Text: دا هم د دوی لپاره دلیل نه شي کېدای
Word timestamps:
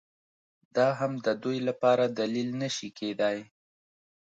دا 0.75 0.87
هم 0.99 1.11
د 1.25 1.27
دوی 1.43 1.57
لپاره 1.67 2.03
دلیل 2.19 2.49
نه 2.61 2.69
شي 2.75 2.89
کېدای 2.99 3.37